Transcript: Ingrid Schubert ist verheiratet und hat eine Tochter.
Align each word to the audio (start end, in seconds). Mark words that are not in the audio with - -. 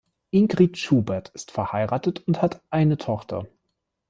Ingrid 0.31 0.79
Schubert 0.79 1.29
ist 1.35 1.51
verheiratet 1.51 2.21
und 2.27 2.41
hat 2.41 2.63
eine 2.71 2.97
Tochter. 2.97 3.45